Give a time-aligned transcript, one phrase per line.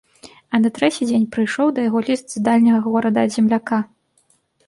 [0.53, 3.79] А на трэці дзень прыйшоў да яго ліст з дальняга горада ад земляка.